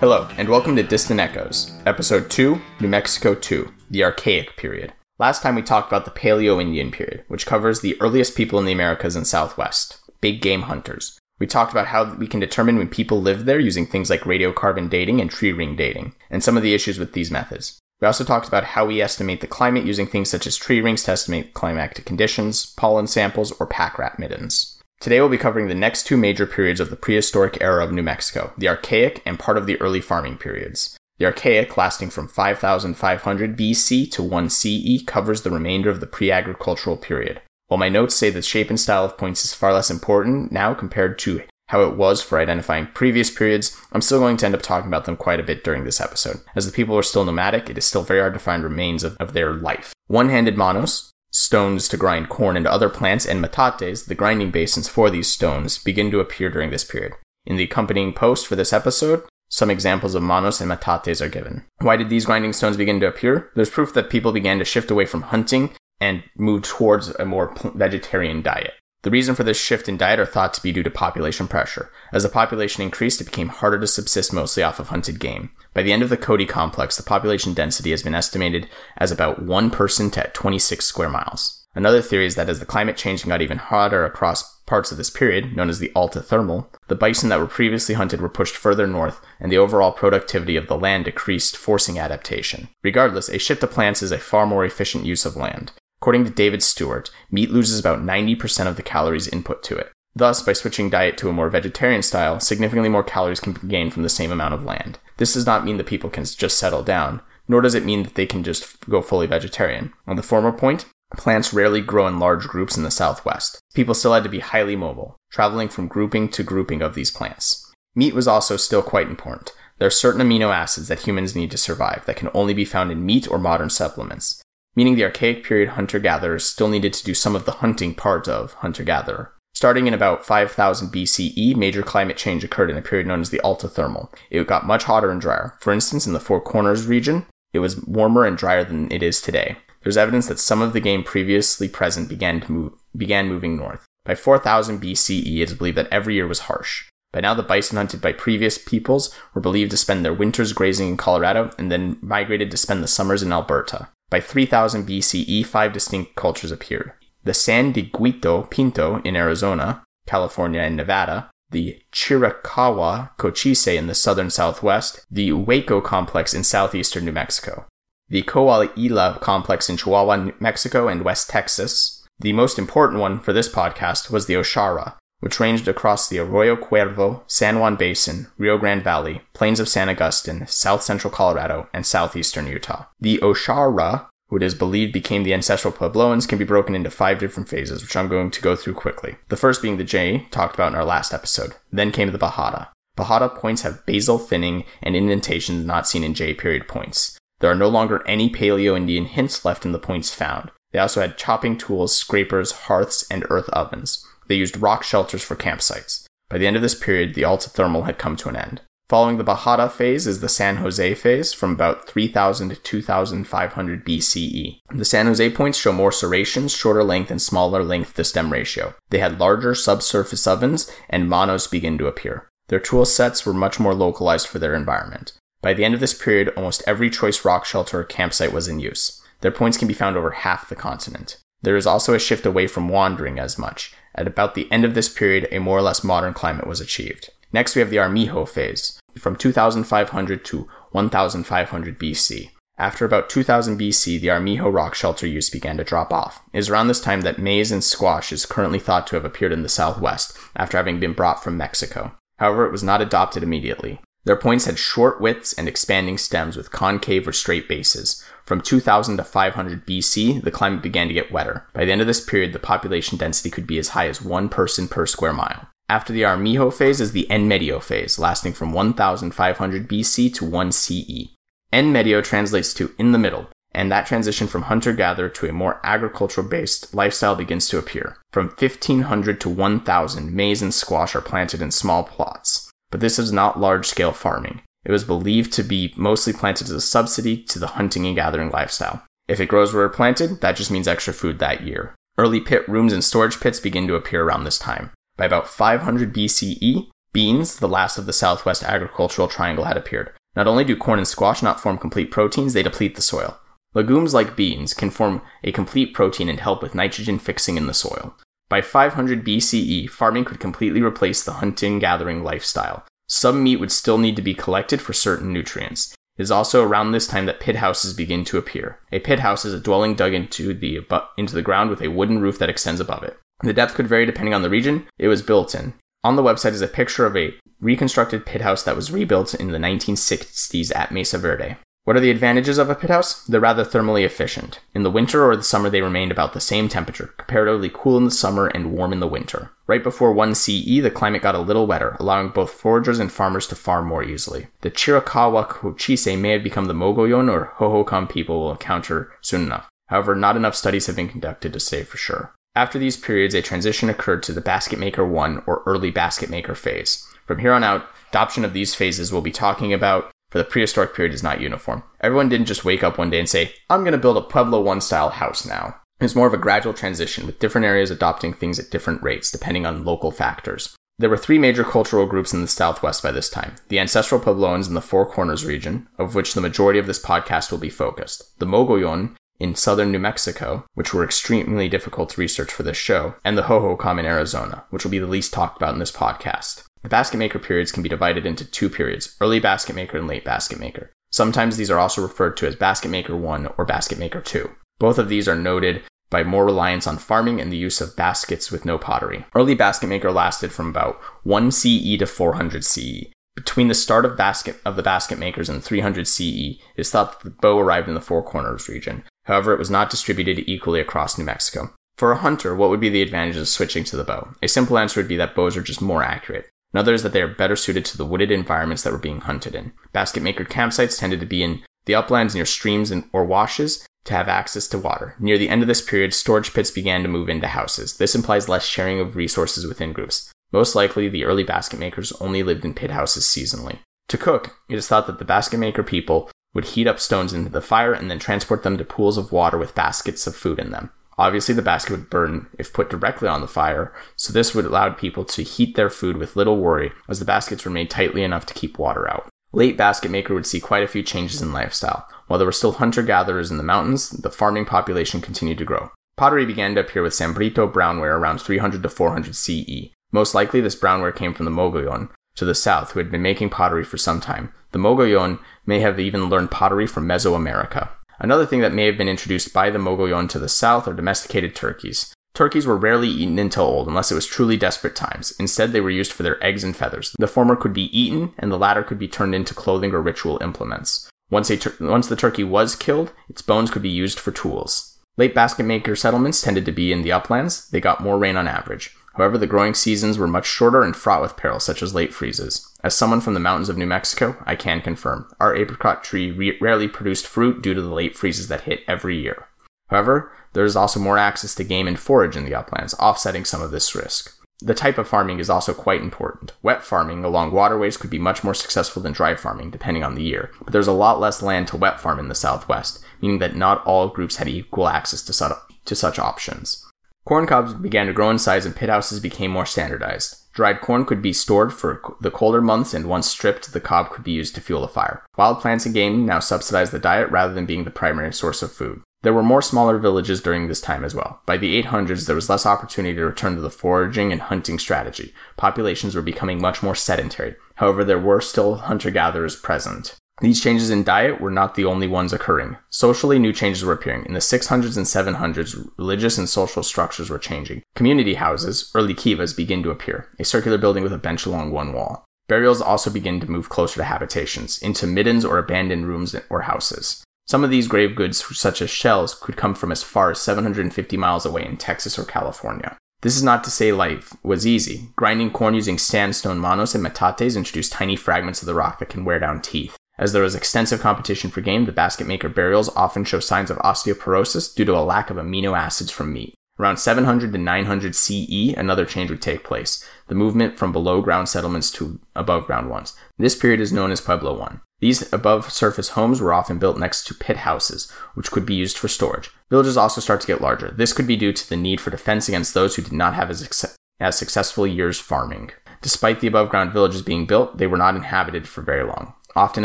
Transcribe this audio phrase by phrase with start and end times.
[0.00, 4.92] Hello, and welcome to Distant Echoes, Episode 2, New Mexico 2, the Archaic Period.
[5.20, 8.64] Last time we talked about the Paleo Indian period, which covers the earliest people in
[8.64, 11.16] the Americas and Southwest, big game hunters.
[11.38, 14.90] We talked about how we can determine when people lived there using things like radiocarbon
[14.90, 17.78] dating and tree ring dating, and some of the issues with these methods.
[18.00, 21.04] We also talked about how we estimate the climate using things such as tree rings
[21.04, 24.73] to estimate climatic conditions, pollen samples, or pack rat middens.
[25.04, 28.02] Today we'll be covering the next two major periods of the prehistoric era of New
[28.02, 30.96] Mexico, the Archaic and part of the early farming periods.
[31.18, 36.30] The Archaic, lasting from 5500 BC to 1 CE, covers the remainder of the pre
[36.30, 37.42] agricultural period.
[37.66, 40.72] While my notes say the shape and style of points is far less important now
[40.72, 44.62] compared to how it was for identifying previous periods, I'm still going to end up
[44.62, 46.40] talking about them quite a bit during this episode.
[46.56, 49.18] As the people are still nomadic, it is still very hard to find remains of,
[49.18, 49.92] of their life.
[50.06, 54.88] One handed manos, stones to grind corn and other plants, and metates, the grinding basins
[54.88, 57.12] for these stones, begin to appear during this period.
[57.44, 61.64] In the accompanying post for this episode, some examples of manos and metates are given.
[61.80, 63.50] Why did these grinding stones begin to appear?
[63.54, 67.54] There's proof that people began to shift away from hunting and move towards a more
[67.74, 68.72] vegetarian diet.
[69.04, 71.90] The reason for this shift in diet are thought to be due to population pressure.
[72.10, 75.50] As the population increased, it became harder to subsist mostly off of hunted game.
[75.74, 78.66] By the end of the Cody complex, the population density has been estimated
[78.96, 81.66] as about one person to 26 square miles.
[81.74, 84.96] Another theory is that as the climate changed and got even hotter across parts of
[84.96, 88.86] this period, known as the altithermal, the bison that were previously hunted were pushed further
[88.86, 92.68] north, and the overall productivity of the land decreased, forcing adaptation.
[92.82, 95.72] Regardless, a shift to plants is a far more efficient use of land.
[96.04, 99.90] According to David Stewart, meat loses about 90% of the calories input to it.
[100.14, 103.94] Thus, by switching diet to a more vegetarian style, significantly more calories can be gained
[103.94, 104.98] from the same amount of land.
[105.16, 108.16] This does not mean that people can just settle down, nor does it mean that
[108.16, 109.94] they can just go fully vegetarian.
[110.06, 110.84] On the former point,
[111.16, 113.58] plants rarely grow in large groups in the southwest.
[113.72, 117.72] People still had to be highly mobile, traveling from grouping to grouping of these plants.
[117.94, 119.52] Meat was also still quite important.
[119.78, 122.92] There are certain amino acids that humans need to survive that can only be found
[122.92, 124.43] in meat or modern supplements
[124.76, 128.28] meaning the archaic period hunter gatherers still needed to do some of the hunting part
[128.28, 129.32] of hunter gatherer.
[129.54, 133.40] Starting in about 5000 BCE, major climate change occurred in a period known as the
[133.44, 134.12] altithermal.
[134.28, 135.54] It got much hotter and drier.
[135.60, 139.20] For instance, in the Four Corners region, it was warmer and drier than it is
[139.20, 139.56] today.
[139.82, 143.84] There's evidence that some of the game previously present began to move, began moving north.
[144.04, 146.88] By 4000 BCE, it is believed that every year was harsh.
[147.12, 150.88] By now, the bison hunted by previous peoples were believed to spend their winters grazing
[150.88, 153.88] in Colorado and then migrated to spend the summers in Alberta.
[154.14, 156.92] By 3000 BCE, five distinct cultures appeared.
[157.24, 164.30] The San Dieguito Pinto in Arizona, California, and Nevada, the Chiricahua Cochise in the southern
[164.30, 167.66] southwest, the Hueco complex in southeastern New Mexico,
[168.08, 172.06] the Coahuila complex in Chihuahua, New Mexico, and West Texas.
[172.20, 176.54] The most important one for this podcast was the Oshara, which ranged across the Arroyo
[176.54, 181.86] Cuervo, San Juan Basin, Rio Grande Valley, plains of San Agustin, south central Colorado, and
[181.86, 182.84] southeastern Utah.
[183.00, 187.18] The Oshara, who it is believed became the ancestral Puebloans, can be broken into five
[187.18, 189.16] different phases, which I'm going to go through quickly.
[189.30, 191.54] The first being the Jay, talked about in our last episode.
[191.72, 192.68] Then came the Bajada.
[192.94, 197.18] Bajada points have basal thinning and indentations not seen in Jay period points.
[197.40, 200.50] There are no longer any Paleo Indian hints left in the points found.
[200.72, 204.03] They also had chopping tools, scrapers, hearths, and earth ovens.
[204.28, 206.06] They used rock shelters for campsites.
[206.28, 208.60] By the end of this period, the Altithermal had come to an end.
[208.88, 214.60] Following the Bajada phase is the San Jose phase from about 3000 to 2500 BCE.
[214.74, 218.74] The San Jose points show more serrations, shorter length, and smaller length to stem ratio.
[218.90, 222.28] They had larger subsurface ovens, and manos begin to appear.
[222.48, 225.14] Their tool sets were much more localized for their environment.
[225.40, 228.60] By the end of this period, almost every choice rock shelter or campsite was in
[228.60, 229.02] use.
[229.22, 231.16] Their points can be found over half the continent.
[231.40, 234.74] There is also a shift away from wandering as much, at about the end of
[234.74, 237.10] this period, a more or less modern climate was achieved.
[237.32, 242.30] Next, we have the Armijo phase, from 2500 to 1500 BC.
[242.56, 246.22] After about 2000 BC, the Armijo rock shelter use began to drop off.
[246.32, 249.32] It is around this time that maize and squash is currently thought to have appeared
[249.32, 251.92] in the southwest, after having been brought from Mexico.
[252.18, 253.80] However, it was not adopted immediately.
[254.04, 258.04] Their points had short widths and expanding stems with concave or straight bases.
[258.26, 261.46] From 2000 to 500 BC, the climate began to get wetter.
[261.54, 264.28] By the end of this period, the population density could be as high as one
[264.28, 265.48] person per square mile.
[265.68, 270.52] After the Armijo phase is the En Medio phase, lasting from 1500 BC to 1
[270.52, 271.14] CE.
[271.52, 275.32] En Medio translates to in the middle, and that transition from hunter gatherer to a
[275.32, 277.96] more agricultural based lifestyle begins to appear.
[278.12, 282.43] From 1500 to 1000, maize and squash are planted in small plots
[282.74, 284.42] but this is not large scale farming.
[284.64, 288.30] It was believed to be mostly planted as a subsidy to the hunting and gathering
[288.30, 288.82] lifestyle.
[289.06, 291.76] If it grows where planted, that just means extra food that year.
[291.96, 294.72] Early pit rooms and storage pits begin to appear around this time.
[294.96, 299.92] By about 500 BCE, Beans, the last of the southwest agricultural triangle, had appeared.
[300.16, 303.20] Not only do corn and squash not form complete proteins, they deplete the soil.
[303.54, 307.54] Legumes like beans can form a complete protein and help with nitrogen fixing in the
[307.54, 307.94] soil.
[308.34, 312.64] By 500 BCE, farming could completely replace the hunting gathering lifestyle.
[312.88, 315.72] Some meat would still need to be collected for certain nutrients.
[315.96, 318.58] It is also around this time that pit houses begin to appear.
[318.72, 320.66] A pit house is a dwelling dug into the,
[320.98, 322.98] into the ground with a wooden roof that extends above it.
[323.22, 325.54] The depth could vary depending on the region it was built in.
[325.84, 329.30] On the website is a picture of a reconstructed pit house that was rebuilt in
[329.30, 331.36] the 1960s at Mesa Verde.
[331.64, 333.02] What are the advantages of a pit house?
[333.06, 334.40] They're rather thermally efficient.
[334.54, 337.86] In the winter or the summer, they remained about the same temperature, comparatively cool in
[337.86, 339.30] the summer and warm in the winter.
[339.46, 343.26] Right before 1 CE, the climate got a little wetter, allowing both foragers and farmers
[343.28, 344.26] to farm more easily.
[344.42, 349.48] The Chiricahua Cochise may have become the Mogollon or Hohokam people will encounter soon enough.
[349.68, 352.14] However, not enough studies have been conducted to say for sure.
[352.36, 356.34] After these periods, a transition occurred to the Basket Maker 1 or early Basket Maker
[356.34, 356.86] phase.
[357.06, 360.76] From here on out, adoption of these phases we'll be talking about for the prehistoric
[360.76, 361.64] period is not uniform.
[361.80, 364.40] Everyone didn't just wake up one day and say, I'm going to build a Pueblo
[364.40, 365.56] 1 style house now.
[365.80, 369.44] It's more of a gradual transition, with different areas adopting things at different rates, depending
[369.44, 370.54] on local factors.
[370.78, 374.46] There were three major cultural groups in the Southwest by this time the ancestral Puebloans
[374.46, 378.16] in the Four Corners region, of which the majority of this podcast will be focused,
[378.20, 382.94] the Mogollon in southern New Mexico, which were extremely difficult to research for this show,
[383.04, 386.44] and the Hohokam in Arizona, which will be the least talked about in this podcast.
[386.64, 390.02] The basket maker periods can be divided into two periods early basket maker and late
[390.02, 390.72] basket maker.
[390.90, 394.30] Sometimes these are also referred to as basket maker 1 or basket maker 2.
[394.58, 398.32] Both of these are noted by more reliance on farming and the use of baskets
[398.32, 399.04] with no pottery.
[399.14, 402.86] Early basket maker lasted from about 1 CE to 400 CE.
[403.14, 406.98] Between the start of basket of the basket makers and 300 CE, it is thought
[406.98, 408.84] that the bow arrived in the Four Corners region.
[409.02, 411.52] However, it was not distributed equally across New Mexico.
[411.76, 414.14] For a hunter, what would be the advantages of switching to the bow?
[414.22, 416.30] A simple answer would be that bows are just more accurate.
[416.54, 419.34] Another is that they are better suited to the wooded environments that were being hunted
[419.34, 419.52] in.
[419.72, 423.92] Basket maker campsites tended to be in the uplands near streams and, or washes to
[423.92, 424.94] have access to water.
[424.98, 427.76] Near the end of this period, storage pits began to move into houses.
[427.76, 430.12] This implies less sharing of resources within groups.
[430.32, 433.58] Most likely, the early basket makers only lived in pit houses seasonally.
[433.88, 437.30] To cook, it is thought that the basket maker people would heat up stones into
[437.30, 440.50] the fire and then transport them to pools of water with baskets of food in
[440.50, 440.70] them.
[440.96, 444.70] Obviously, the basket would burn if put directly on the fire, so this would allow
[444.70, 448.26] people to heat their food with little worry, as the baskets were made tightly enough
[448.26, 449.08] to keep water out.
[449.32, 451.88] Late basket maker would see quite a few changes in lifestyle.
[452.06, 455.70] While there were still hunter gatherers in the mountains, the farming population continued to grow.
[455.96, 459.70] Pottery began to appear with Sambrito brownware around 300 to 400 CE.
[459.92, 463.30] Most likely, this brownware came from the Mogollon to the south, who had been making
[463.30, 464.32] pottery for some time.
[464.52, 467.70] The Mogollon may have even learned pottery from Mesoamerica.
[467.98, 471.34] Another thing that may have been introduced by the Mogollon to the south are domesticated
[471.34, 471.94] turkeys.
[472.14, 475.12] Turkeys were rarely eaten until old unless it was truly desperate times.
[475.18, 476.94] Instead, they were used for their eggs and feathers.
[476.98, 480.22] The former could be eaten, and the latter could be turned into clothing or ritual
[480.22, 480.88] implements.
[481.10, 484.78] Once, tur- once the turkey was killed, its bones could be used for tools.
[484.96, 487.48] Late basket maker settlements tended to be in the uplands.
[487.50, 488.76] They got more rain on average.
[488.96, 492.48] However, the growing seasons were much shorter and fraught with perils, such as late freezes.
[492.62, 496.38] As someone from the mountains of New Mexico, I can confirm our apricot tree re-
[496.40, 499.26] rarely produced fruit due to the late freezes that hit every year.
[499.68, 503.42] However, there is also more access to game and forage in the uplands, offsetting some
[503.42, 504.16] of this risk.
[504.40, 506.32] The type of farming is also quite important.
[506.42, 510.02] Wet farming along waterways could be much more successful than dry farming, depending on the
[510.02, 513.36] year, but there's a lot less land to wet farm in the southwest, meaning that
[513.36, 515.34] not all groups had equal access to, su-
[515.64, 516.63] to such options.
[517.06, 520.32] Corn cobs began to grow in size and pit houses became more standardized.
[520.32, 524.02] Dried corn could be stored for the colder months, and once stripped, the cob could
[524.02, 525.04] be used to fuel a fire.
[525.16, 528.52] Wild plants and game now subsidized the diet rather than being the primary source of
[528.52, 528.80] food.
[529.02, 531.20] There were more smaller villages during this time as well.
[531.26, 535.12] By the 800s, there was less opportunity to return to the foraging and hunting strategy.
[535.36, 537.36] Populations were becoming much more sedentary.
[537.56, 539.94] However, there were still hunter gatherers present.
[540.20, 542.56] These changes in diet were not the only ones occurring.
[542.70, 544.06] Socially, new changes were appearing.
[544.06, 547.62] In the 600s and 700s, religious and social structures were changing.
[547.74, 551.72] Community houses, early kivas, begin to appear, a circular building with a bench along one
[551.72, 552.04] wall.
[552.28, 557.02] Burials also begin to move closer to habitations, into middens or abandoned rooms or houses.
[557.26, 560.96] Some of these grave goods, such as shells, could come from as far as 750
[560.96, 562.76] miles away in Texas or California.
[563.02, 564.88] This is not to say life was easy.
[564.96, 569.04] Grinding corn using sandstone manos and metates introduced tiny fragments of the rock that can
[569.04, 569.76] wear down teeth.
[569.96, 573.58] As there is extensive competition for game, the basket maker burials often show signs of
[573.58, 576.34] osteoporosis due to a lack of amino acids from meat.
[576.58, 581.28] Around 700 to 900 CE, another change would take place the movement from below ground
[581.28, 582.94] settlements to above ground ones.
[583.18, 584.58] This period is known as Pueblo I.
[584.80, 588.76] These above surface homes were often built next to pit houses, which could be used
[588.76, 589.30] for storage.
[589.50, 590.70] Villages also start to get larger.
[590.70, 593.30] This could be due to the need for defense against those who did not have
[593.30, 595.52] as, as successful years farming.
[595.80, 599.64] Despite the above ground villages being built, they were not inhabited for very long, often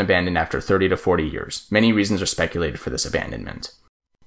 [0.00, 1.66] abandoned after 30 to 40 years.
[1.70, 3.72] Many reasons are speculated for this abandonment.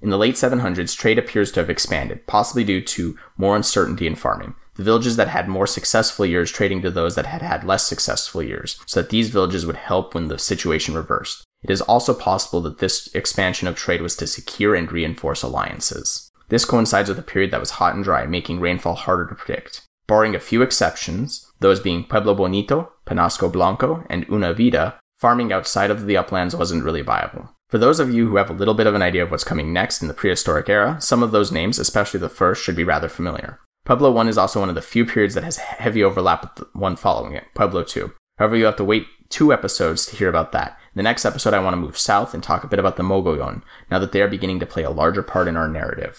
[0.00, 4.14] In the late 700s, trade appears to have expanded, possibly due to more uncertainty in
[4.14, 4.54] farming.
[4.74, 8.42] The villages that had more successful years trading to those that had had less successful
[8.42, 11.44] years, so that these villages would help when the situation reversed.
[11.62, 16.30] It is also possible that this expansion of trade was to secure and reinforce alliances.
[16.48, 19.82] This coincides with a period that was hot and dry, making rainfall harder to predict.
[20.06, 25.90] Barring a few exceptions, those being Pueblo Bonito, Penasco Blanco, and Una Vida, farming outside
[25.90, 27.48] of the uplands wasn't really viable.
[27.70, 29.72] For those of you who have a little bit of an idea of what's coming
[29.72, 33.08] next in the prehistoric era, some of those names, especially the first, should be rather
[33.08, 33.58] familiar.
[33.86, 36.78] Pueblo 1 is also one of the few periods that has heavy overlap with the
[36.78, 38.12] one following it, Pueblo 2.
[38.36, 40.72] However, you have to wait two episodes to hear about that.
[40.92, 43.02] In the next episode, I want to move south and talk a bit about the
[43.02, 46.18] Mogollon, now that they are beginning to play a larger part in our narrative.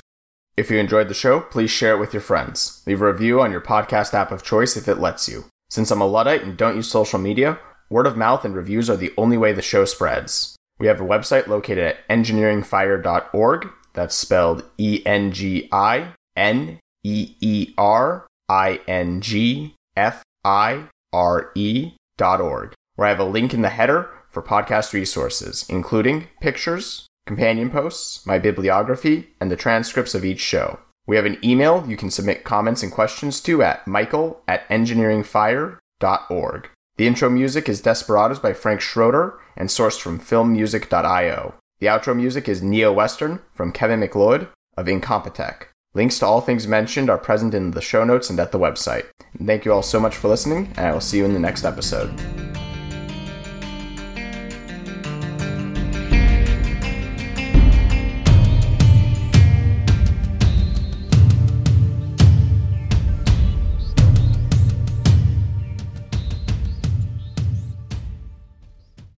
[0.57, 2.81] If you enjoyed the show, please share it with your friends.
[2.87, 5.45] Leave a review on your podcast app of choice if it lets you.
[5.69, 8.97] Since I'm a Luddite and don't use social media, word of mouth and reviews are
[8.97, 10.55] the only way the show spreads.
[10.79, 13.69] We have a website located at engineeringfire.org.
[13.93, 20.89] That's spelled E N G I N E E R I N G F I
[21.13, 25.65] R E dot org, where I have a link in the header for podcast resources,
[25.69, 30.79] including pictures, companion posts, my bibliography, and the transcripts of each show.
[31.07, 36.69] We have an email you can submit comments and questions to at michael at engineeringfire.org.
[36.97, 41.55] The intro music is Desperados by Frank Schroeter and sourced from filmmusic.io.
[41.79, 44.47] The outro music is Neo Western from Kevin McLeod
[44.77, 45.63] of Incompetech.
[45.93, 49.07] Links to all things mentioned are present in the show notes and at the website.
[49.37, 51.39] And thank you all so much for listening, and I will see you in the
[51.39, 52.44] next episode.